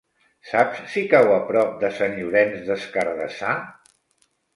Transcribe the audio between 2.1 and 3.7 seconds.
Llorenç des Cardassar?